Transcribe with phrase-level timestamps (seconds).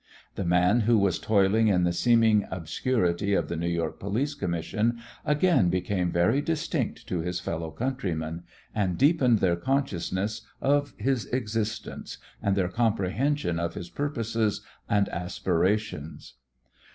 [0.33, 4.97] The man who was toiling in the seeming obscurity of the New York police commission
[5.23, 8.41] again became very distinct to his fellow countrymen
[8.73, 16.33] and deepened their consciousness of his existence and their comprehension of his purposes and aspirations.